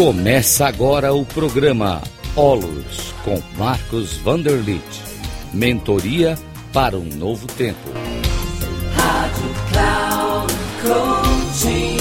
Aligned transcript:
Começa 0.00 0.66
agora 0.66 1.12
o 1.12 1.26
programa 1.26 2.00
Olos 2.34 3.12
com 3.22 3.38
Marcos 3.58 4.16
Vanderlit. 4.16 4.82
Mentoria 5.52 6.36
para 6.72 6.96
um 6.96 7.04
novo 7.04 7.46
tempo. 7.46 7.78
Rádio 8.96 9.50
Cloud 9.70 10.54
Coaching. 10.80 11.98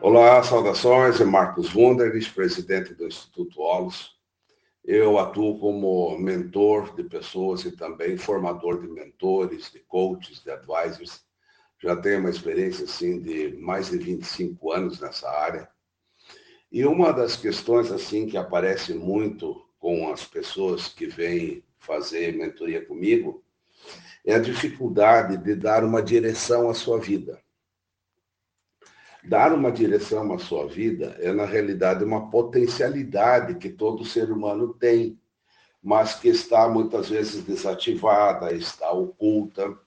Olá, 0.00 0.40
saudações. 0.44 1.20
É 1.20 1.24
Marcos 1.24 1.74
Wunderlich, 1.74 2.32
presidente 2.32 2.94
do 2.94 3.08
Instituto 3.08 3.62
Olos. 3.62 4.12
Eu 4.84 5.18
atuo 5.18 5.58
como 5.58 6.16
mentor 6.20 6.94
de 6.94 7.02
pessoas 7.02 7.64
e 7.64 7.72
também 7.72 8.16
formador 8.16 8.80
de 8.80 8.86
mentores, 8.86 9.72
de 9.72 9.80
coaches, 9.80 10.40
de 10.40 10.52
advisors. 10.52 11.25
Já 11.82 11.94
tenho 11.96 12.20
uma 12.20 12.30
experiência 12.30 12.84
assim 12.84 13.20
de 13.20 13.56
mais 13.58 13.90
de 13.90 13.98
25 13.98 14.72
anos 14.72 15.00
nessa 15.00 15.28
área. 15.28 15.68
E 16.70 16.84
uma 16.84 17.12
das 17.12 17.36
questões 17.36 17.90
assim 17.92 18.26
que 18.26 18.36
aparece 18.36 18.94
muito 18.94 19.64
com 19.78 20.10
as 20.10 20.24
pessoas 20.24 20.88
que 20.88 21.06
vêm 21.06 21.62
fazer 21.78 22.36
mentoria 22.36 22.84
comigo 22.84 23.44
é 24.24 24.34
a 24.34 24.40
dificuldade 24.40 25.36
de 25.36 25.54
dar 25.54 25.84
uma 25.84 26.02
direção 26.02 26.68
à 26.68 26.74
sua 26.74 26.98
vida. 26.98 27.40
Dar 29.22 29.52
uma 29.52 29.70
direção 29.70 30.32
à 30.32 30.38
sua 30.38 30.66
vida 30.66 31.16
é, 31.20 31.32
na 31.32 31.44
realidade, 31.44 32.04
uma 32.04 32.30
potencialidade 32.30 33.54
que 33.56 33.70
todo 33.70 34.04
ser 34.04 34.30
humano 34.32 34.74
tem, 34.74 35.20
mas 35.82 36.14
que 36.14 36.28
está 36.28 36.68
muitas 36.68 37.08
vezes 37.08 37.44
desativada, 37.44 38.52
está 38.52 38.90
oculta. 38.90 39.78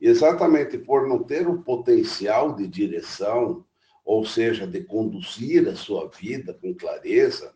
Exatamente 0.00 0.78
por 0.78 1.06
não 1.08 1.22
ter 1.22 1.48
o 1.48 1.62
potencial 1.62 2.54
de 2.54 2.66
direção, 2.66 3.64
ou 4.04 4.24
seja, 4.24 4.66
de 4.66 4.84
conduzir 4.84 5.68
a 5.68 5.76
sua 5.76 6.08
vida 6.08 6.54
com 6.54 6.74
clareza, 6.74 7.54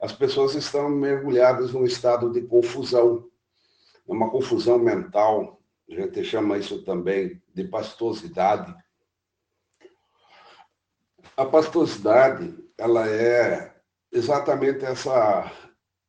as 0.00 0.12
pessoas 0.12 0.54
estão 0.54 0.88
mergulhadas 0.88 1.72
num 1.72 1.84
estado 1.84 2.30
de 2.30 2.42
confusão, 2.42 3.28
uma 4.06 4.30
confusão 4.30 4.78
mental. 4.78 5.60
A 5.90 5.94
gente 5.94 6.22
chama 6.24 6.58
isso 6.58 6.84
também 6.84 7.42
de 7.54 7.64
pastosidade 7.64 8.74
a 11.38 11.46
pastosidade, 11.46 12.52
ela 12.76 13.08
é 13.08 13.72
exatamente 14.10 14.84
essa 14.84 15.48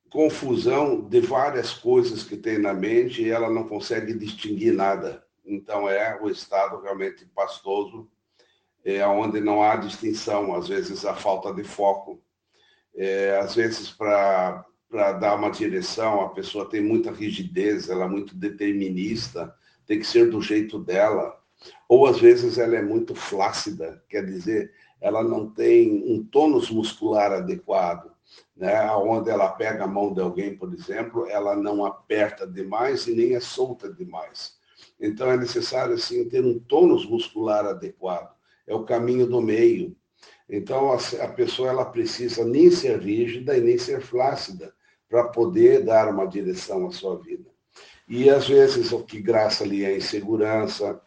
confusão 0.09 1.08
de 1.08 1.21
várias 1.21 1.71
coisas 1.71 2.23
que 2.23 2.36
tem 2.36 2.58
na 2.58 2.73
mente 2.73 3.21
e 3.21 3.30
ela 3.30 3.47
não 3.47 3.67
consegue 3.67 4.16
distinguir 4.16 4.73
nada. 4.73 5.23
Então 5.45 5.90
é 5.90 6.20
o 6.22 6.30
estado 6.30 6.82
realmente 6.82 7.26
pastoso, 7.26 8.09
é 8.84 9.06
onde 9.06 9.40
não 9.40 9.62
há 9.62 9.76
distinção, 9.76 10.56
às 10.56 10.68
vezes 10.68 11.06
a 11.06 11.14
falta 11.14 11.54
de 11.54 11.64
foco, 11.64 12.22
é, 12.95 13.38
às 13.38 13.56
vezes 13.56 13.92
para 13.92 14.64
dar 15.20 15.36
uma 15.36 15.52
direção, 15.52 16.22
a 16.22 16.30
pessoa 16.30 16.70
tem 16.70 16.82
muita 16.82 17.12
rigidez, 17.12 17.90
ela 17.90 18.06
é 18.06 18.08
muito 18.08 18.36
determinista, 18.36 19.54
tem 19.86 20.00
que 20.00 20.08
ser 20.08 20.30
do 20.30 20.42
jeito 20.42 20.80
dela. 20.80 21.38
Ou 21.88 22.08
às 22.08 22.20
vezes 22.20 22.58
ela 22.58 22.78
é 22.78 22.82
muito 22.82 23.14
flácida, 23.14 24.04
quer 24.08 24.26
dizer, 24.26 24.73
ela 25.02 25.23
não 25.23 25.50
tem 25.50 26.04
um 26.06 26.23
tônus 26.23 26.70
muscular 26.70 27.32
adequado, 27.32 28.12
né? 28.56 28.90
Onde 28.92 29.30
ela 29.30 29.50
pega 29.50 29.84
a 29.84 29.88
mão 29.88 30.14
de 30.14 30.22
alguém, 30.22 30.56
por 30.56 30.73
exemplo, 30.73 31.28
ela 31.28 31.56
não 31.56 31.86
aperta 31.86 32.45
demais 32.45 33.08
e 33.08 33.16
nem 33.16 33.36
é 33.36 33.40
solta 33.40 33.92
demais. 33.92 34.58
Então 35.00 35.31
é 35.31 35.38
necessário 35.38 35.94
assim 35.94 36.28
ter 36.28 36.44
um 36.44 36.59
tônus 36.59 37.05
muscular 37.05 37.66
adequado. 37.66 38.36
É 38.67 38.76
o 38.76 38.83
caminho 38.83 39.26
do 39.26 39.42
meio. 39.42 39.95
Então 40.49 40.92
a, 40.92 41.27
pessoa 41.27 41.70
ela 41.70 41.86
precisa 41.86 42.43
nem 42.43 42.70
ser 42.71 42.99
rígida 42.99 43.58
e 43.58 43.61
nem 43.61 43.77
ser 43.77 44.02
flácida 44.02 44.73
para 45.08 45.27
poder 45.27 45.83
dar 45.83 46.08
uma 46.10 46.26
direção 46.26 46.87
à 46.87 46.92
sua 46.92 47.17
vida. 47.17 47.49
E 48.08 48.30
às 48.30 48.48
vezes 48.48 48.92
o 48.92 49.04
que 49.04 49.21
graça 49.21 49.64
ali 49.64 49.83
é 49.83 49.89
a 49.89 49.98
insegurança, 49.98 50.99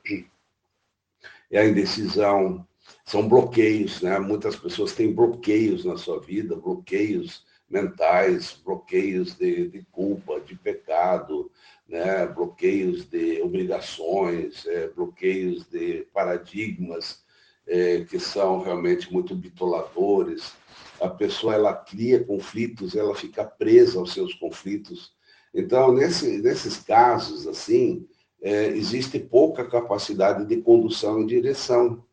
é 1.51 1.59
a 1.61 1.67
indecisão, 1.67 2.67
são 3.05 3.29
bloqueios, 3.29 4.01
né? 4.01 4.19
Muitas 4.19 4.57
pessoas 4.57 4.93
têm 4.95 5.13
bloqueios 5.13 5.85
na 5.85 5.97
sua 5.97 6.21
vida, 6.21 6.57
bloqueios 6.57 7.45
mentais, 7.69 8.61
bloqueios 8.65 9.35
de, 9.35 9.69
de 9.69 9.83
culpa, 9.91 10.41
de 10.41 10.55
pecado, 10.55 11.51
né? 11.89 12.27
bloqueios 12.27 13.05
de 13.05 13.41
obrigações, 13.43 14.67
é, 14.67 14.89
bloqueios 14.89 15.65
de 15.69 16.07
paradigmas 16.13 17.23
é, 17.67 18.05
que 18.05 18.19
são 18.19 18.61
realmente 18.61 19.13
muito 19.13 19.35
bitoladores. 19.35 20.53
A 21.01 21.09
pessoa 21.09 21.55
ela 21.55 21.75
cria 21.75 22.23
conflitos, 22.23 22.95
ela 22.95 23.15
fica 23.15 23.45
presa 23.45 23.99
aos 23.99 24.13
seus 24.13 24.35
conflitos. 24.35 25.13
Então, 25.55 25.93
nesse, 25.93 26.39
nesses 26.39 26.79
casos, 26.79 27.47
assim, 27.47 28.07
é, 28.41 28.69
existe 28.69 29.19
pouca 29.19 29.69
capacidade 29.69 30.47
de 30.47 30.57
condução 30.63 31.23
e 31.23 31.27
direção. 31.27 32.05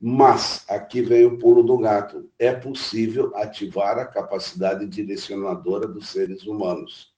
Mas, 0.00 0.64
aqui 0.68 1.00
vem 1.02 1.24
o 1.24 1.38
pulo 1.38 1.62
do 1.62 1.76
gato, 1.78 2.30
é 2.38 2.52
possível 2.52 3.32
ativar 3.34 3.98
a 3.98 4.06
capacidade 4.06 4.86
direcionadora 4.86 5.88
dos 5.88 6.08
seres 6.08 6.46
humanos. 6.46 7.12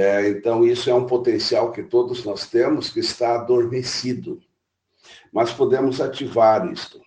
É, 0.00 0.28
então, 0.28 0.64
isso 0.64 0.88
é 0.88 0.94
um 0.94 1.08
potencial 1.08 1.72
que 1.72 1.82
todos 1.82 2.24
nós 2.24 2.46
temos 2.46 2.88
que 2.88 3.00
está 3.00 3.34
adormecido. 3.34 4.40
Mas 5.32 5.52
podemos 5.52 6.00
ativar 6.00 6.72
isto. 6.72 7.00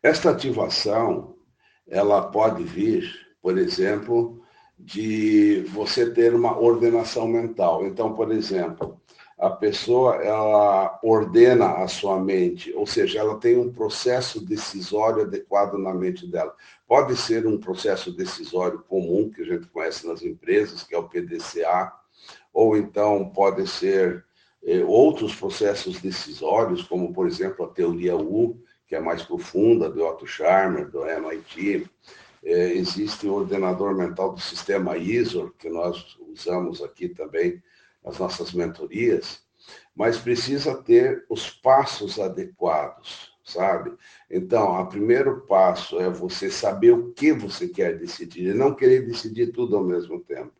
Esta 0.00 0.30
ativação, 0.30 1.34
ela 1.88 2.30
pode 2.30 2.62
vir, 2.62 3.12
por 3.42 3.58
exemplo, 3.58 4.40
de 4.78 5.64
você 5.70 6.08
ter 6.08 6.32
uma 6.32 6.56
ordenação 6.56 7.26
mental. 7.26 7.84
Então, 7.84 8.14
por 8.14 8.30
exemplo, 8.30 9.00
a 9.38 9.50
pessoa 9.50 10.16
ela 10.16 10.98
ordena 11.02 11.82
a 11.82 11.88
sua 11.88 12.18
mente, 12.18 12.72
ou 12.74 12.86
seja, 12.86 13.18
ela 13.18 13.38
tem 13.38 13.58
um 13.58 13.70
processo 13.70 14.44
decisório 14.44 15.22
adequado 15.22 15.76
na 15.76 15.92
mente 15.92 16.26
dela. 16.26 16.54
Pode 16.88 17.16
ser 17.16 17.46
um 17.46 17.58
processo 17.58 18.10
decisório 18.10 18.82
comum 18.88 19.30
que 19.30 19.42
a 19.42 19.44
gente 19.44 19.66
conhece 19.66 20.06
nas 20.06 20.22
empresas, 20.22 20.82
que 20.82 20.94
é 20.94 20.98
o 20.98 21.08
PDCA, 21.08 21.92
ou 22.52 22.76
então 22.78 23.28
pode 23.28 23.66
ser 23.66 24.24
eh, 24.64 24.82
outros 24.82 25.34
processos 25.34 26.00
decisórios, 26.00 26.82
como 26.82 27.12
por 27.12 27.26
exemplo 27.26 27.66
a 27.66 27.68
teoria 27.68 28.16
U, 28.16 28.58
que 28.86 28.96
é 28.96 29.00
mais 29.00 29.22
profunda, 29.22 29.90
do 29.90 30.02
Otto 30.02 30.26
Scharmer, 30.26 30.88
do 30.90 31.04
MIT. 31.04 31.86
Eh, 32.42 32.72
existe 32.72 33.26
o 33.26 33.34
ordenador 33.34 33.94
mental 33.94 34.32
do 34.32 34.40
sistema 34.40 34.96
ISO, 34.96 35.52
que 35.58 35.68
nós 35.68 36.16
usamos 36.32 36.82
aqui 36.82 37.10
também 37.10 37.62
as 38.06 38.18
nossas 38.18 38.52
mentorias, 38.52 39.40
mas 39.94 40.16
precisa 40.16 40.80
ter 40.82 41.26
os 41.28 41.50
passos 41.50 42.20
adequados, 42.20 43.36
sabe? 43.44 43.92
Então, 44.30 44.80
o 44.80 44.86
primeiro 44.86 45.40
passo 45.42 45.98
é 45.98 46.08
você 46.08 46.50
saber 46.50 46.92
o 46.92 47.12
que 47.12 47.32
você 47.32 47.66
quer 47.68 47.98
decidir 47.98 48.54
e 48.54 48.54
não 48.54 48.74
querer 48.74 49.04
decidir 49.04 49.52
tudo 49.52 49.76
ao 49.76 49.82
mesmo 49.84 50.20
tempo. 50.20 50.52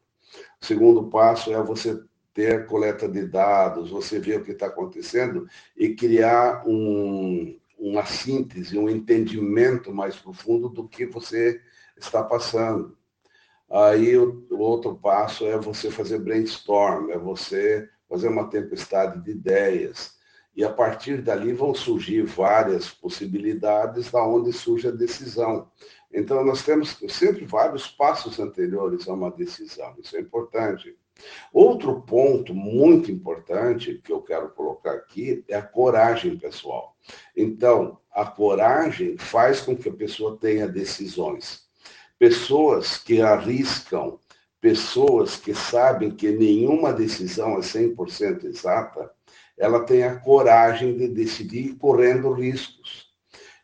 O 0.61 0.67
segundo 0.67 1.05
passo 1.05 1.53
é 1.53 1.63
você 1.63 2.03
ter 2.35 2.67
coleta 2.67 3.09
de 3.09 3.27
dados, 3.27 3.91
você 3.91 4.19
ver 4.19 4.41
o 4.41 4.45
que 4.45 4.51
está 4.51 4.67
acontecendo 4.67 5.49
e 5.77 5.95
criar 5.95 6.67
um, 6.67 7.59
uma 7.79 8.05
síntese, 8.05 8.79
um 8.79 8.91
entendimento 8.91 9.95
mais 9.95 10.17
profundo 10.17 10.69
do 10.69 10.89
que 10.89 11.07
você 11.07 11.61
está 11.97 12.23
passando. 12.23 12.96
Aí 13.71 14.17
o, 14.17 14.47
o 14.51 14.59
outro 14.59 14.95
passo 14.95 15.47
é 15.47 15.59
você 15.59 15.91
fazer 15.91 16.21
brainstorm, 16.21 17.11
é 17.11 17.19
você 17.19 17.89
fazer 18.09 18.29
uma 18.29 18.49
tempestade 18.49 19.23
de 19.23 19.33
ideias. 19.33 20.15
E 20.55 20.65
a 20.65 20.73
partir 20.73 21.21
dali 21.21 21.53
vão 21.53 21.75
surgir 21.75 22.23
várias 22.23 22.89
possibilidades 22.89 24.11
da 24.11 24.27
onde 24.27 24.53
surge 24.53 24.89
a 24.89 24.93
decisão. 24.93 25.71
Então 26.13 26.43
nós 26.45 26.65
temos 26.65 26.97
sempre 27.09 27.45
vários 27.45 27.89
passos 27.89 28.39
anteriores 28.39 29.09
a 29.09 29.13
uma 29.13 29.31
decisão. 29.31 29.95
Isso 29.99 30.17
é 30.17 30.21
importante. 30.21 30.97
Outro 31.53 32.01
ponto 32.03 32.55
muito 32.55 33.11
importante 33.11 34.01
que 34.03 34.13
eu 34.13 34.23
quero 34.23 34.51
colocar 34.51 34.93
aqui 34.93 35.45
é 35.49 35.57
a 35.57 35.63
coragem 35.63 36.39
pessoal. 36.39 36.95
Então, 37.35 37.99
a 38.13 38.25
coragem 38.25 39.17
faz 39.17 39.61
com 39.61 39.75
que 39.77 39.89
a 39.89 39.95
pessoa 39.95 40.37
tenha 40.39 40.69
decisões 40.69 41.66
pessoas 42.19 42.99
que 42.99 43.21
arriscam, 43.21 44.19
pessoas 44.61 45.37
que 45.37 45.55
sabem 45.55 46.11
que 46.11 46.31
nenhuma 46.33 46.93
decisão 46.93 47.57
é 47.57 47.61
100% 47.61 48.45
exata, 48.45 49.11
ela 49.57 49.85
tem 49.85 50.03
a 50.03 50.17
coragem 50.17 50.97
de 50.97 51.09
decidir 51.09 51.77
correndo 51.77 52.33
riscos. 52.33 53.07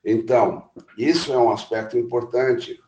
Então, 0.05 0.71
isso 0.97 1.33
é 1.33 1.39
um 1.39 1.51
aspecto 1.51 1.99
importante, 1.99 2.79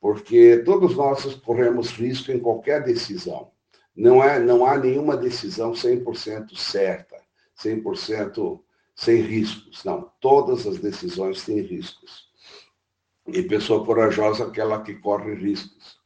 porque 0.00 0.58
todos 0.64 0.96
nós 0.96 1.34
corremos 1.36 1.90
risco 1.90 2.32
em 2.32 2.40
qualquer 2.40 2.82
decisão. 2.82 3.50
Não, 3.94 4.22
é, 4.22 4.38
não 4.38 4.66
há 4.66 4.76
nenhuma 4.76 5.16
decisão 5.16 5.72
100% 5.72 6.56
certa, 6.56 7.16
100% 7.58 8.60
sem 8.94 9.22
riscos. 9.22 9.84
Não, 9.84 10.10
todas 10.20 10.66
as 10.66 10.78
decisões 10.78 11.44
têm 11.44 11.60
riscos. 11.60 12.25
E 13.28 13.42
pessoa 13.42 13.84
corajosa 13.84 14.44
é 14.44 14.46
aquela 14.46 14.82
que 14.82 14.94
corre 14.94 15.34
riscos. 15.34 15.96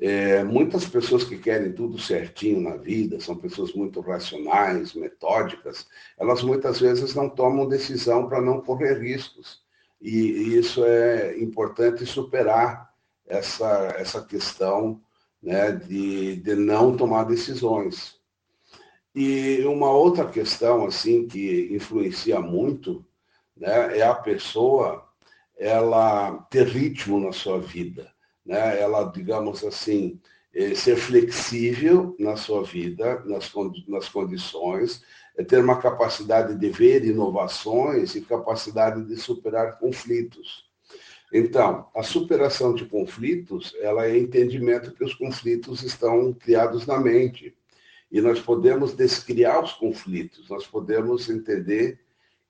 É, 0.00 0.44
muitas 0.44 0.86
pessoas 0.86 1.24
que 1.24 1.36
querem 1.36 1.72
tudo 1.72 1.98
certinho 1.98 2.60
na 2.60 2.76
vida, 2.76 3.18
são 3.20 3.36
pessoas 3.36 3.72
muito 3.72 4.00
racionais, 4.00 4.94
metódicas, 4.94 5.88
elas 6.16 6.42
muitas 6.42 6.78
vezes 6.78 7.16
não 7.16 7.28
tomam 7.28 7.68
decisão 7.68 8.28
para 8.28 8.40
não 8.40 8.60
correr 8.60 9.00
riscos. 9.00 9.60
E, 10.00 10.10
e, 10.10 10.58
isso 10.58 10.84
é 10.84 11.36
importante 11.40 12.06
superar 12.06 12.94
essa, 13.26 13.94
essa 13.98 14.22
questão 14.24 15.00
né, 15.42 15.72
de, 15.72 16.36
de 16.36 16.54
não 16.54 16.96
tomar 16.96 17.24
decisões. 17.24 18.16
E 19.12 19.64
uma 19.64 19.90
outra 19.90 20.26
questão 20.28 20.86
assim 20.86 21.26
que 21.26 21.68
influencia 21.72 22.40
muito 22.40 23.04
né, 23.56 23.98
é 23.98 24.02
a 24.02 24.14
pessoa 24.14 25.07
ela 25.58 26.32
ter 26.50 26.66
ritmo 26.66 27.18
na 27.20 27.32
sua 27.32 27.58
vida, 27.60 28.10
né? 28.46 28.80
Ela, 28.80 29.04
digamos 29.04 29.64
assim, 29.64 30.20
eh, 30.54 30.74
ser 30.74 30.96
flexível 30.96 32.16
na 32.18 32.36
sua 32.36 32.62
vida, 32.62 33.22
nas, 33.24 33.52
nas 33.86 34.08
condições, 34.08 35.02
é 35.36 35.44
ter 35.44 35.62
uma 35.62 35.80
capacidade 35.80 36.54
de 36.56 36.68
ver 36.70 37.04
inovações 37.04 38.14
e 38.14 38.20
capacidade 38.20 39.04
de 39.04 39.16
superar 39.16 39.78
conflitos. 39.78 40.68
Então, 41.32 41.88
a 41.94 42.02
superação 42.02 42.74
de 42.74 42.86
conflitos, 42.86 43.74
ela 43.80 44.06
é 44.06 44.18
entendimento 44.18 44.92
que 44.92 45.04
os 45.04 45.14
conflitos 45.14 45.82
estão 45.82 46.32
criados 46.32 46.86
na 46.86 46.98
mente. 46.98 47.54
E 48.10 48.20
nós 48.20 48.40
podemos 48.40 48.94
descriar 48.94 49.62
os 49.62 49.72
conflitos, 49.72 50.48
nós 50.48 50.66
podemos 50.66 51.28
entender 51.28 52.00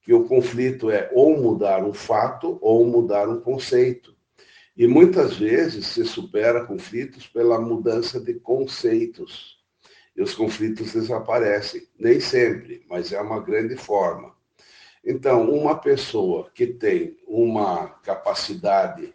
que 0.03 0.13
o 0.15 0.25
conflito 0.25 0.91
é 0.91 1.11
ou 1.13 1.39
mudar 1.39 1.85
um 1.85 1.93
fato 1.93 2.59
ou 2.61 2.87
mudar 2.87 3.29
um 3.29 3.41
conceito. 3.41 4.17
E 4.77 4.87
muitas 4.87 5.37
vezes 5.37 5.87
se 5.87 6.05
supera 6.05 6.65
conflitos 6.65 7.27
pela 7.27 7.61
mudança 7.61 8.21
de 8.21 8.35
conceitos. 8.35 9.59
E 10.17 10.23
os 10.23 10.35
conflitos 10.35 10.93
desaparecem. 10.93 11.89
Nem 11.99 12.21
sempre, 12.21 12.85
mas 12.89 13.13
é 13.13 13.21
uma 13.21 13.41
grande 13.41 13.77
forma. 13.77 14.35
Então, 15.05 15.51
uma 15.51 15.77
pessoa 15.77 16.51
que 16.55 16.67
tem 16.67 17.17
uma 17.27 17.89
capacidade 18.03 19.15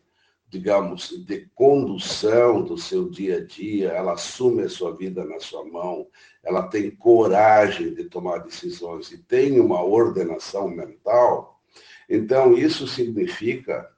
digamos, 0.54 1.10
de 1.26 1.50
condução 1.56 2.62
do 2.62 2.78
seu 2.78 3.10
dia 3.10 3.38
a 3.38 3.44
dia, 3.44 3.90
ela 3.90 4.14
assume 4.14 4.62
a 4.62 4.70
sua 4.70 4.96
vida 4.96 5.26
na 5.26 5.40
sua 5.40 5.66
mão, 5.66 6.08
ela 6.44 6.68
tem 6.68 6.92
coragem 6.92 7.96
de 7.96 8.04
tomar 8.04 8.38
decisões 8.38 9.12
e 9.12 9.18
tem 9.18 9.60
uma 9.60 9.84
ordenação 9.84 10.70
mental, 10.70 11.60
então 12.08 12.56
isso 12.56 12.88
significa 12.88 13.90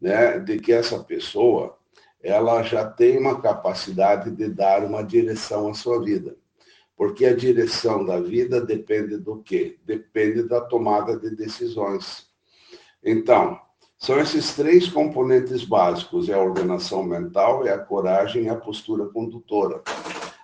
né, 0.00 0.40
de 0.40 0.58
que 0.58 0.72
essa 0.72 0.98
pessoa 0.98 1.78
ela 2.20 2.60
já 2.64 2.84
tem 2.90 3.16
uma 3.16 3.40
capacidade 3.40 4.32
de 4.32 4.48
dar 4.48 4.84
uma 4.84 5.04
direção 5.04 5.68
à 5.68 5.74
sua 5.74 6.02
vida. 6.02 6.36
Porque 6.96 7.24
a 7.24 7.36
direção 7.36 8.04
da 8.04 8.20
vida 8.20 8.60
depende 8.60 9.16
do 9.16 9.42
quê? 9.42 9.78
Depende 9.86 10.42
da 10.42 10.60
tomada 10.60 11.16
de 11.16 11.34
decisões. 11.34 12.26
Então, 13.02 13.58
são 14.00 14.18
esses 14.18 14.54
três 14.54 14.88
componentes 14.88 15.62
básicos: 15.62 16.30
é 16.30 16.32
a 16.32 16.42
ordenação 16.42 17.02
mental, 17.02 17.66
é 17.66 17.72
a 17.72 17.78
coragem 17.78 18.44
e 18.44 18.48
a 18.48 18.56
postura 18.56 19.04
condutora. 19.06 19.82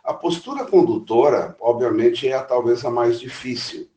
A 0.04 0.12
postura 0.12 0.66
condutora, 0.66 1.56
obviamente, 1.58 2.28
é 2.28 2.34
a, 2.34 2.42
talvez 2.42 2.84
a 2.84 2.90
mais 2.90 3.18
difícil, 3.18 3.88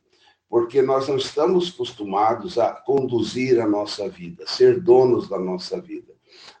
porque 0.48 0.80
nós 0.80 1.08
não 1.08 1.16
estamos 1.16 1.68
acostumados 1.68 2.58
a 2.58 2.72
conduzir 2.72 3.60
a 3.60 3.68
nossa 3.68 4.08
vida, 4.08 4.44
ser 4.46 4.80
donos 4.80 5.28
da 5.28 5.38
nossa 5.38 5.78
vida. 5.78 6.14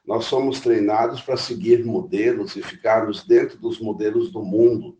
Nós 0.06 0.26
somos 0.26 0.60
treinados 0.60 1.22
para 1.22 1.38
seguir 1.38 1.84
modelos 1.84 2.54
e 2.54 2.62
ficarmos 2.62 3.24
dentro 3.24 3.56
dos 3.58 3.80
modelos 3.80 4.30
do 4.30 4.42
mundo 4.42 4.96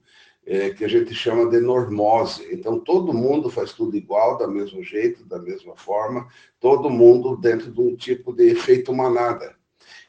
é, 0.51 0.71
que 0.71 0.85
a 0.85 0.89
gente 0.89 1.15
chama 1.15 1.49
de 1.49 1.61
normose. 1.61 2.53
Então, 2.53 2.81
todo 2.81 3.15
mundo 3.15 3.49
faz 3.49 3.73
tudo 3.73 3.97
igual, 3.97 4.37
da 4.37 4.49
mesmo 4.49 4.83
jeito, 4.83 5.25
da 5.25 5.39
mesma 5.39 5.77
forma, 5.77 6.27
todo 6.59 6.91
mundo 6.91 7.37
dentro 7.37 7.71
de 7.71 7.81
um 7.81 7.95
tipo 7.95 8.33
de 8.33 8.49
efeito 8.51 8.93
manada. 8.93 9.55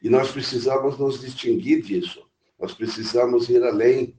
E 0.01 0.09
nós 0.09 0.31
precisamos 0.31 0.97
nos 0.97 1.21
distinguir 1.21 1.83
disso, 1.83 2.27
nós 2.59 2.73
precisamos 2.73 3.49
ir 3.49 3.63
além, 3.63 4.17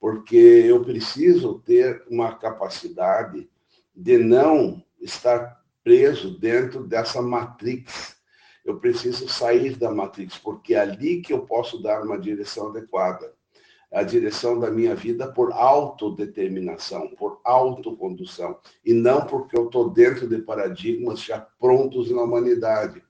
porque 0.00 0.34
eu 0.34 0.82
preciso 0.82 1.58
ter 1.58 2.04
uma 2.08 2.34
capacidade 2.38 3.46
de 3.94 4.16
não 4.16 4.82
estar 4.98 5.62
preso 5.84 6.38
dentro 6.38 6.84
dessa 6.84 7.20
matrix. 7.20 8.16
Eu 8.64 8.78
preciso 8.78 9.28
sair 9.28 9.76
da 9.76 9.90
matrix, 9.90 10.38
porque 10.38 10.72
é 10.72 10.80
ali 10.80 11.20
que 11.20 11.34
eu 11.34 11.40
posso 11.40 11.82
dar 11.82 12.02
uma 12.02 12.18
direção 12.18 12.70
adequada 12.70 13.30
a 13.92 14.02
direção 14.02 14.58
da 14.58 14.70
minha 14.70 14.94
vida 14.94 15.30
por 15.32 15.52
autodeterminação, 15.52 17.08
por 17.16 17.40
autocondução, 17.44 18.58
e 18.84 18.92
não 18.92 19.26
porque 19.26 19.58
eu 19.58 19.66
estou 19.66 19.90
dentro 19.90 20.28
de 20.28 20.38
paradigmas 20.38 21.20
já 21.20 21.40
prontos 21.40 22.10
na 22.10 22.22
humanidade. 22.22 23.02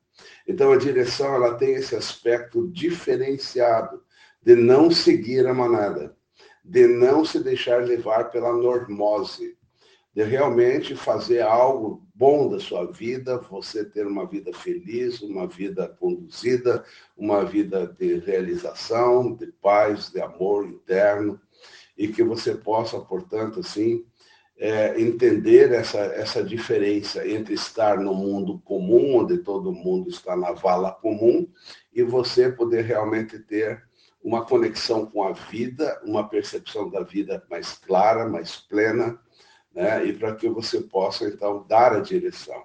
Então, 0.48 0.72
a 0.72 0.76
direção 0.76 1.34
ela 1.34 1.54
tem 1.54 1.74
esse 1.74 1.94
aspecto 1.94 2.66
diferenciado 2.68 4.02
de 4.42 4.54
não 4.54 4.90
seguir 4.90 5.46
a 5.46 5.52
manada, 5.52 6.16
de 6.64 6.86
não 6.86 7.24
se 7.24 7.42
deixar 7.42 7.84
levar 7.84 8.30
pela 8.30 8.52
normose, 8.52 9.58
de 10.14 10.24
realmente 10.24 10.96
fazer 10.96 11.40
algo 11.42 12.04
bom 12.14 12.48
da 12.48 12.58
sua 12.58 12.90
vida, 12.90 13.38
você 13.38 13.84
ter 13.84 14.06
uma 14.06 14.26
vida 14.26 14.52
feliz, 14.52 15.22
uma 15.22 15.46
vida 15.46 15.88
conduzida, 16.00 16.84
uma 17.16 17.44
vida 17.44 17.86
de 17.98 18.18
realização, 18.18 19.34
de 19.34 19.46
paz, 19.46 20.10
de 20.10 20.20
amor 20.20 20.66
interno, 20.66 21.40
e 21.96 22.08
que 22.08 22.22
você 22.22 22.54
possa, 22.54 22.98
portanto, 22.98 23.60
assim, 23.60 24.04
é, 24.58 25.00
entender 25.00 25.72
essa, 25.72 25.98
essa 25.98 26.42
diferença 26.42 27.26
entre 27.26 27.54
estar 27.54 27.98
no 27.98 28.12
mundo 28.12 28.60
comum, 28.64 29.16
onde 29.16 29.38
todo 29.38 29.72
mundo 29.72 30.10
está 30.10 30.36
na 30.36 30.52
vala 30.52 30.92
comum, 30.92 31.48
e 31.94 32.02
você 32.02 32.50
poder 32.50 32.84
realmente 32.84 33.38
ter 33.38 33.82
uma 34.22 34.44
conexão 34.44 35.06
com 35.06 35.22
a 35.22 35.32
vida, 35.32 35.98
uma 36.04 36.28
percepção 36.28 36.90
da 36.90 37.02
vida 37.02 37.42
mais 37.48 37.72
clara, 37.72 38.28
mais 38.28 38.56
plena, 38.56 39.18
né? 39.74 40.06
e 40.06 40.12
para 40.12 40.34
que 40.34 40.48
você 40.48 40.80
possa, 40.80 41.26
então, 41.26 41.64
dar 41.68 41.92
a 41.92 42.00
direção. 42.00 42.64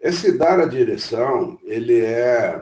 Esse 0.00 0.36
dar 0.36 0.58
a 0.58 0.66
direção, 0.66 1.58
ele 1.62 2.00
é, 2.00 2.60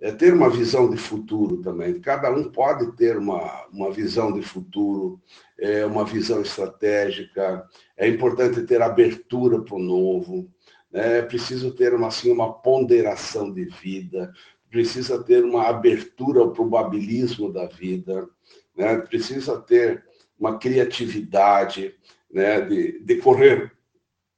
é, 0.00 0.10
ter 0.10 0.34
uma 0.34 0.50
visão 0.50 0.90
de 0.90 0.96
futuro 0.96 1.58
também. 1.58 2.00
Cada 2.00 2.28
um 2.28 2.50
pode 2.50 2.90
ter 2.96 3.16
uma, 3.16 3.66
uma 3.72 3.92
visão 3.92 4.32
de 4.32 4.42
futuro, 4.42 5.20
é, 5.60 5.86
uma 5.86 6.04
visão 6.04 6.42
estratégica. 6.42 7.64
É 7.96 8.08
importante 8.08 8.62
ter 8.62 8.82
abertura 8.82 9.60
para 9.60 9.76
o 9.76 9.78
novo. 9.78 10.50
Né? 10.90 11.18
É 11.18 11.22
preciso 11.22 11.70
ter 11.70 11.94
uma, 11.94 12.08
assim, 12.08 12.32
uma 12.32 12.52
ponderação 12.52 13.52
de 13.52 13.64
vida. 13.64 14.32
Precisa 14.68 15.22
ter 15.22 15.44
uma 15.44 15.68
abertura 15.68 16.40
ao 16.40 16.50
probabilismo 16.50 17.52
da 17.52 17.66
vida. 17.66 18.28
Né? 18.76 18.96
Precisa 18.96 19.56
ter 19.60 20.04
uma 20.36 20.58
criatividade 20.58 21.94
né, 22.32 22.60
de, 22.62 23.00
de, 23.00 23.16
correr, 23.16 23.72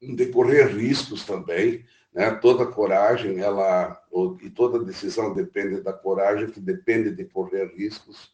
de 0.00 0.26
correr 0.26 0.66
riscos 0.66 1.24
também. 1.24 1.84
Né? 2.12 2.30
Toda 2.32 2.66
coragem, 2.66 3.40
ela, 3.40 4.00
e 4.42 4.50
toda 4.50 4.84
decisão 4.84 5.32
depende 5.32 5.80
da 5.80 5.92
coragem, 5.92 6.50
que 6.50 6.60
depende 6.60 7.10
de 7.10 7.24
correr 7.24 7.72
riscos. 7.76 8.32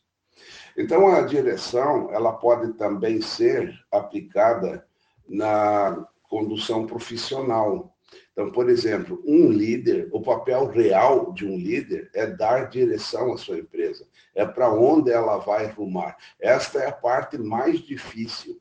Então, 0.76 1.09
a 1.09 1.23
direção, 1.23 2.11
ela 2.12 2.33
pode 2.33 2.73
também 2.75 3.21
ser 3.21 3.79
aplicada 3.90 4.87
na 5.29 6.07
condução 6.23 6.87
profissional. 6.87 7.95
Então, 8.33 8.50
por 8.50 8.69
exemplo, 8.71 9.23
um 9.26 9.50
líder, 9.50 10.09
o 10.12 10.21
papel 10.21 10.67
real 10.67 11.33
de 11.33 11.47
um 11.47 11.57
líder 11.57 12.11
é 12.14 12.26
dar 12.26 12.69
direção 12.69 13.33
à 13.33 13.37
sua 13.37 13.59
empresa, 13.59 14.07
é 14.35 14.47
para 14.47 14.73
onde 14.73 15.11
ela 15.11 15.38
vai 15.38 15.67
rumar. 15.67 16.17
Esta 16.38 16.81
é 16.81 16.88
a 16.88 16.93
parte 16.93 17.37
mais 17.37 17.81
difícil. 17.81 18.60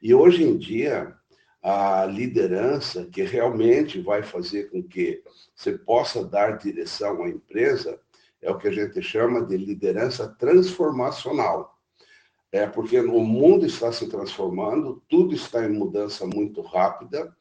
E 0.00 0.14
hoje 0.14 0.44
em 0.44 0.56
dia, 0.56 1.14
a 1.62 2.04
liderança 2.04 3.06
que 3.06 3.22
realmente 3.22 3.98
vai 3.98 4.22
fazer 4.22 4.70
com 4.70 4.82
que 4.82 5.22
você 5.56 5.78
possa 5.78 6.22
dar 6.22 6.58
direção 6.58 7.22
à 7.22 7.28
empresa 7.28 7.98
é 8.42 8.50
o 8.50 8.58
que 8.58 8.68
a 8.68 8.70
gente 8.70 9.00
chama 9.00 9.42
de 9.42 9.56
liderança 9.56 10.28
transformacional. 10.28 11.78
É 12.52 12.66
porque 12.66 13.00
o 13.00 13.20
mundo 13.20 13.64
está 13.64 13.90
se 13.90 14.06
transformando, 14.08 15.02
tudo 15.08 15.34
está 15.34 15.64
em 15.64 15.72
mudança 15.72 16.26
muito 16.26 16.60
rápida 16.60 17.34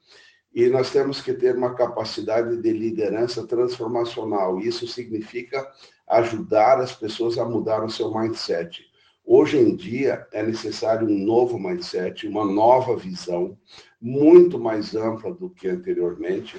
e 0.55 0.69
nós 0.69 0.89
temos 0.89 1.19
que 1.19 1.33
ter 1.33 1.57
uma 1.57 1.75
capacidade 1.75 2.61
de 2.61 2.71
liderança 2.71 3.45
transformacional. 3.45 4.57
Isso 4.59 4.87
significa 4.87 5.69
ajudar 6.07 6.79
as 6.79 6.95
pessoas 6.95 7.37
a 7.37 7.43
mudar 7.43 7.83
o 7.83 7.89
seu 7.89 8.13
mindset 8.13 8.92
Hoje 9.25 9.57
em 9.57 9.73
dia 9.75 10.27
é 10.33 10.43
necessário 10.43 11.07
um 11.07 11.17
novo 11.17 11.57
mindset, 11.57 12.27
uma 12.27 12.45
nova 12.45 12.97
visão, 12.97 13.57
muito 13.99 14.59
mais 14.59 14.93
ampla 14.95 15.33
do 15.33 15.49
que 15.49 15.69
anteriormente. 15.69 16.57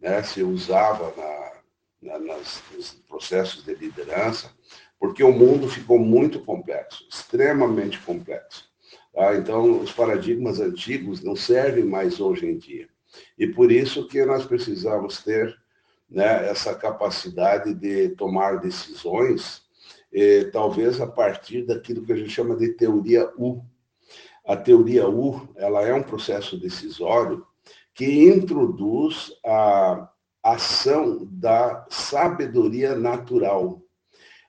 Né? 0.00 0.22
Se 0.22 0.42
usava 0.42 1.12
na, 1.14 2.12
na, 2.12 2.18
nas, 2.18 2.62
nos 2.74 2.92
processos 3.06 3.64
de 3.64 3.74
liderança, 3.74 4.50
porque 4.98 5.22
o 5.22 5.32
mundo 5.32 5.68
ficou 5.68 5.98
muito 5.98 6.40
complexo, 6.40 7.06
extremamente 7.10 7.98
complexo. 8.00 8.64
Tá? 9.12 9.36
Então, 9.36 9.80
os 9.80 9.92
paradigmas 9.92 10.58
antigos 10.58 11.22
não 11.22 11.36
servem 11.36 11.84
mais 11.84 12.18
hoje 12.18 12.46
em 12.46 12.56
dia. 12.56 12.88
E 13.38 13.46
por 13.46 13.70
isso 13.70 14.08
que 14.08 14.24
nós 14.24 14.46
precisamos 14.46 15.22
ter 15.22 15.54
né, 16.08 16.48
essa 16.48 16.74
capacidade 16.74 17.74
de 17.74 18.10
tomar 18.10 18.60
decisões 18.60 19.62
é, 20.12 20.44
talvez 20.44 21.00
a 21.00 21.06
partir 21.06 21.62
daquilo 21.62 22.04
que 22.04 22.12
a 22.12 22.16
gente 22.16 22.30
chama 22.30 22.56
de 22.56 22.72
teoria 22.72 23.30
U. 23.36 23.62
A 24.44 24.56
teoria 24.56 25.08
U 25.08 25.48
ela 25.56 25.82
é 25.86 25.94
um 25.94 26.02
processo 26.02 26.58
decisório 26.58 27.46
que 27.94 28.24
introduz 28.28 29.32
a 29.44 30.10
ação 30.42 31.28
da 31.30 31.86
sabedoria 31.90 32.94
natural. 32.94 33.82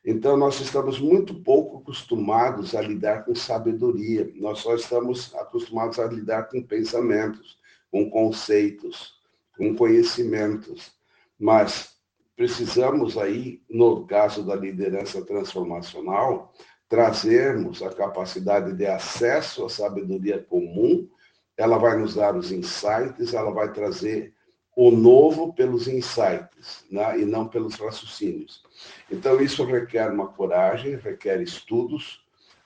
Então, 0.03 0.36
nós 0.36 0.60
estamos 0.60 1.00
muito 1.00 1.36
pouco 1.36 1.77
acostumados 1.77 2.74
a 2.74 2.82
lidar 2.82 3.24
com 3.24 3.36
sabedoria, 3.36 4.32
nós 4.36 4.60
só 4.60 4.74
estamos 4.74 5.36
acostumados 5.36 6.00
a 6.00 6.08
lidar 6.08 6.44
com 6.44 6.63
pensamentos, 6.63 7.60
com 7.91 8.10
conceitos, 8.10 9.13
com 9.56 9.75
conhecimentos. 9.75 10.91
Mas 11.38 12.00
precisamos 12.42 13.20
aí, 13.20 13.62
no 13.70 14.04
caso 14.08 14.44
da 14.44 14.56
liderança 14.56 15.24
transformacional, 15.24 16.52
trazermos 16.90 17.84
a 17.84 17.94
capacidade 17.94 18.74
de 18.74 18.88
acesso 18.88 19.64
à 19.64 19.70
sabedoria 19.70 20.40
comum, 20.50 21.08
ela 21.56 21.78
vai 21.78 21.96
nos 22.00 22.16
dar 22.16 22.36
os 22.36 22.52
insights, 22.52 23.36
ela 23.36 23.52
vai 23.52 23.72
trazer 23.72 24.34
o 24.76 24.90
novo 24.90 25.54
pelos 25.54 25.88
insights, 25.88 26.84
né? 26.90 27.20
e 27.20 27.26
não 27.26 27.48
pelos 27.48 27.76
raciocínios. 27.76 28.64
Então, 29.12 29.40
isso 29.40 29.64
requer 29.64 30.10
uma 30.10 30.30
coragem, 30.30 30.96
requer 30.96 31.44
estudos, 31.44 32.26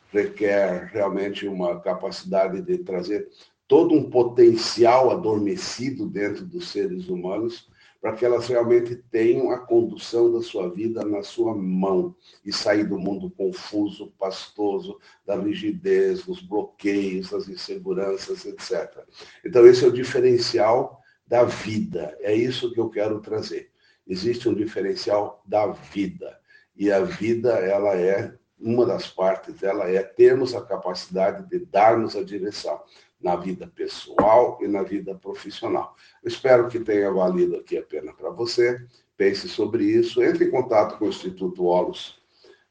requer 0.10 0.86
realmente 0.86 1.50
uma 1.50 1.82
capacidade 1.82 2.62
de 2.62 2.78
trazer 2.78 3.28
todo 3.68 3.94
um 3.94 4.10
potencial 4.10 5.12
adormecido 5.12 6.08
dentro 6.08 6.46
dos 6.46 6.70
seres 6.70 7.10
humanos 7.10 7.68
para 8.02 8.14
que 8.14 8.24
elas 8.24 8.48
realmente 8.48 8.96
tenham 8.96 9.52
a 9.52 9.58
condução 9.58 10.32
da 10.32 10.42
sua 10.42 10.70
vida 10.70 11.04
na 11.04 11.24
sua 11.24 11.56
mão 11.56 12.16
e 12.46 12.54
sair 12.54 12.84
do 12.84 13.00
mundo 13.00 13.30
confuso, 13.32 14.14
pastoso, 14.20 15.00
da 15.26 15.36
rigidez, 15.36 16.24
dos 16.24 16.42
bloqueios, 16.42 17.32
das 17.32 17.48
inseguranças, 17.48 18.46
etc. 18.46 19.04
Então, 19.44 19.66
esse 19.66 19.84
é 19.84 19.88
o 19.88 19.92
diferencial 19.92 21.02
da 21.28 21.44
vida. 21.44 22.16
É 22.22 22.34
isso 22.34 22.72
que 22.72 22.80
eu 22.80 22.90
quero 22.90 23.20
trazer. 23.20 23.72
Existe 24.08 24.48
um 24.48 24.54
diferencial 24.54 25.42
da 25.46 25.68
vida. 25.68 26.40
E 26.76 26.92
a 26.92 27.02
vida, 27.02 27.54
ela 27.54 27.96
é, 27.96 28.36
uma 28.60 28.86
das 28.86 29.08
partes 29.08 29.56
dela 29.56 29.90
é 29.90 30.04
termos 30.04 30.54
a 30.54 30.62
capacidade 30.62 31.50
de 31.50 31.66
darmos 31.66 32.16
a 32.16 32.24
direção 32.24 32.80
na 33.26 33.36
vida 33.36 33.66
pessoal 33.66 34.60
e 34.62 34.68
na 34.68 34.84
vida 34.84 35.16
profissional. 35.16 35.96
Espero 36.24 36.68
que 36.68 36.80
tenha 36.80 37.12
valido 37.12 37.56
aqui 37.56 37.76
a 37.76 37.82
pena 37.82 38.14
para 38.14 38.30
você. 38.30 38.80
Pense 39.18 39.50
sobre 39.50 39.84
isso. 39.84 40.22
Entre 40.22 40.46
em 40.46 40.52
contato 40.52 41.00
com 41.00 41.06
o 41.06 41.10
Instituto 41.10 41.66
Olos 41.66 42.22